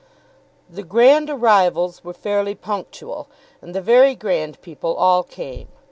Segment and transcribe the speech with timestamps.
[0.67, 3.27] The grand arrivals were fairly punctual,
[3.61, 5.67] and the very grand people all came.